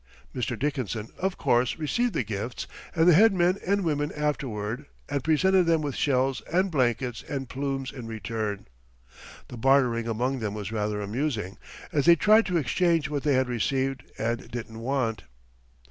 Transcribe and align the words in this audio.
Mr. 0.33 0.57
Dickinson, 0.57 1.09
of 1.19 1.37
course, 1.37 1.77
received 1.77 2.15
the 2.15 2.23
chiefs 2.23 2.65
and 2.95 3.07
the 3.07 3.13
head 3.13 3.31
men 3.35 3.59
and 3.63 3.83
women 3.83 4.11
afterward, 4.13 4.87
and 5.07 5.23
presented 5.23 5.65
them 5.65 5.83
with 5.83 5.93
shells 5.95 6.41
and 6.51 6.71
blankets 6.71 7.21
and 7.29 7.49
plumes 7.49 7.91
in 7.91 8.07
return. 8.07 8.67
The 9.49 9.57
bartering 9.57 10.07
among 10.07 10.39
them 10.39 10.55
was 10.55 10.71
rather 10.71 11.01
amusing, 11.03 11.59
as 11.93 12.07
they 12.07 12.15
tried 12.15 12.47
to 12.47 12.57
exchange 12.57 13.09
what 13.09 13.21
they 13.21 13.33
had 13.35 13.47
received 13.47 14.11
and 14.17 14.39
didn't 14.49 14.79
want. 14.79 14.79
[Illustration: 14.79 14.79
WEAPONS 14.79 14.79
OF 14.79 14.79
THE 14.79 14.81
WILD 14.87 15.17
TRIBES. 15.17 15.29